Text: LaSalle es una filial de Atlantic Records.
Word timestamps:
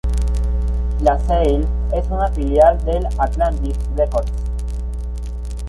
LaSalle 0.99 1.67
es 1.93 2.07
una 2.09 2.27
filial 2.29 2.83
de 2.85 3.07
Atlantic 3.19 3.75
Records. 3.95 4.33